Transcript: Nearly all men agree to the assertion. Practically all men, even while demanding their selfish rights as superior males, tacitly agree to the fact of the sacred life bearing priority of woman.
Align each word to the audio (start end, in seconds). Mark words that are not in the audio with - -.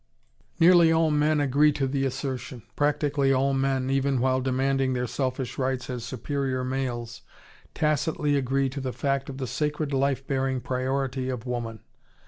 Nearly 0.59 0.91
all 0.91 1.11
men 1.11 1.39
agree 1.39 1.71
to 1.73 1.85
the 1.85 2.05
assertion. 2.07 2.63
Practically 2.75 3.31
all 3.31 3.53
men, 3.53 3.91
even 3.91 4.19
while 4.19 4.41
demanding 4.41 4.93
their 4.93 5.05
selfish 5.05 5.59
rights 5.59 5.91
as 5.91 6.03
superior 6.03 6.63
males, 6.63 7.21
tacitly 7.75 8.35
agree 8.35 8.67
to 8.69 8.81
the 8.81 8.93
fact 8.93 9.29
of 9.29 9.37
the 9.37 9.45
sacred 9.45 9.93
life 9.93 10.25
bearing 10.25 10.59
priority 10.59 11.29
of 11.29 11.45
woman. 11.45 11.81